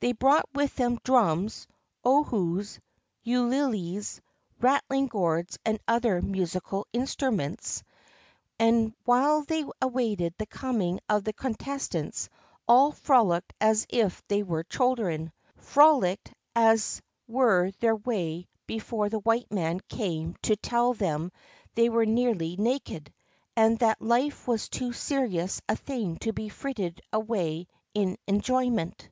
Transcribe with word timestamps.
They 0.00 0.12
brought 0.12 0.48
with 0.54 0.74
them 0.76 0.98
drums, 1.04 1.68
ohes, 2.02 2.80
ulilis, 3.26 4.18
rattling 4.60 5.08
gourds, 5.08 5.58
and 5.62 5.78
other 5.86 6.22
musical 6.22 6.86
instru 6.94 7.28
521 7.28 7.34
ISLANDS 7.34 7.82
OF 7.82 7.84
THE 7.84 7.86
PACIFIC 8.56 8.56
ments, 8.56 8.56
and 8.58 8.94
while 9.04 9.42
they 9.42 9.64
awaited 9.82 10.34
the 10.38 10.46
coming 10.46 11.00
of 11.10 11.24
the 11.24 11.34
con 11.34 11.54
testants, 11.54 12.30
all 12.66 12.92
frolicked 12.92 13.52
as 13.60 13.84
if 13.90 14.26
they 14.28 14.42
were 14.42 14.64
children— 14.64 15.30
frol 15.58 16.00
icked 16.00 16.32
as 16.56 17.02
was 17.26 17.74
their 17.78 17.96
way 17.96 18.48
before 18.66 19.10
the 19.10 19.18
white 19.18 19.52
man 19.52 19.80
came 19.90 20.34
to 20.44 20.56
tell 20.56 20.94
them 20.94 21.30
they 21.74 21.90
were 21.90 22.06
nearly 22.06 22.56
naked, 22.56 23.12
and 23.54 23.78
that 23.80 24.00
life 24.00 24.48
was 24.48 24.70
too 24.70 24.94
serious 24.94 25.60
a 25.68 25.76
thing 25.76 26.16
to 26.20 26.32
be 26.32 26.48
frittered 26.48 27.02
away 27.12 27.66
in 27.92 28.16
enjoyment. 28.26 29.10